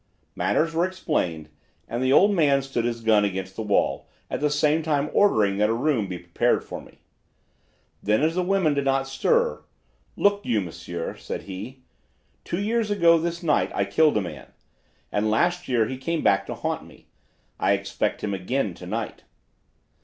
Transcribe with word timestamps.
"Matters 0.35 0.73
were 0.73 0.83
explained, 0.83 1.47
and 1.87 2.01
the 2.01 2.11
old 2.11 2.31
man 2.31 2.63
stood 2.63 2.85
his 2.85 3.01
gun 3.01 3.23
against 3.23 3.55
the 3.55 3.61
wall, 3.61 4.07
at 4.31 4.39
the 4.41 4.49
same 4.49 4.81
time 4.81 5.11
ordering 5.13 5.57
that 5.57 5.69
a 5.69 5.75
room 5.75 6.07
be 6.07 6.17
prepared 6.17 6.63
for 6.63 6.81
me. 6.81 7.01
Then, 8.01 8.23
as 8.23 8.33
the 8.33 8.41
women 8.41 8.73
did 8.73 8.85
not 8.85 9.07
stir: 9.07 9.63
'Look 10.15 10.43
you, 10.43 10.59
monsieur,' 10.59 11.15
said 11.17 11.43
he, 11.43 11.83
'two 12.43 12.59
years 12.63 12.89
ago 12.89 13.19
this 13.19 13.43
night 13.43 13.71
I 13.75 13.85
killed 13.85 14.17
a 14.17 14.21
man, 14.21 14.47
and 15.11 15.29
last 15.29 15.67
year 15.67 15.85
he 15.87 15.97
came 15.97 16.23
back 16.23 16.47
to 16.47 16.55
haunt 16.55 16.83
me. 16.83 17.05
I 17.59 17.73
expect 17.73 18.23
him 18.23 18.33
again 18.33 18.73
to 18.73 18.87
night.' 18.87 19.21